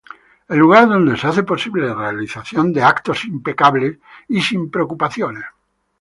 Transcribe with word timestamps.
El 0.49 0.57
lugar 0.57 0.87
donde 0.87 1.15
se 1.15 1.27
hace 1.27 1.43
posible 1.43 1.85
la 1.85 1.93
realización 1.93 2.73
de 2.73 2.81
eventos 2.81 3.23
impecables 3.25 3.99
y 4.29 4.41
sin 4.41 4.71
preocupaciones. 4.71 5.43